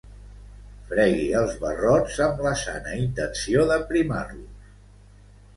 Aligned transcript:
Fregui 0.93 1.27
els 1.41 1.53
barrots 1.65 2.17
amb 2.29 2.43
la 2.47 2.53
sana 2.63 2.97
intenció 3.03 3.67
d'aprimar-los. 3.73 4.73